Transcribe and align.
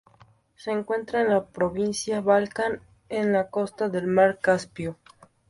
Se 0.55 0.71
encuentra 0.71 1.21
en 1.21 1.29
la 1.29 1.45
provincia 1.45 2.21
Balkan, 2.21 2.81
en 3.09 3.33
la 3.33 3.51
costa 3.51 3.87
del 3.87 4.07
mar 4.07 4.39
Caspio. 4.39 4.95